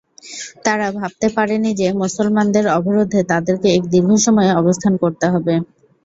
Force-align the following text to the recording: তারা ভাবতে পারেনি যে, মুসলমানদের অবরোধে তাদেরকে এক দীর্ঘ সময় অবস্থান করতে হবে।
তারা 0.65 0.87
ভাবতে 0.97 1.27
পারেনি 1.37 1.71
যে, 1.79 1.87
মুসলমানদের 2.01 2.65
অবরোধে 2.77 3.21
তাদেরকে 3.31 3.67
এক 3.71 3.93
দীর্ঘ 3.93 4.11
সময় 4.25 4.49
অবস্থান 4.61 4.93
করতে 5.03 5.25
হবে। 5.33 5.53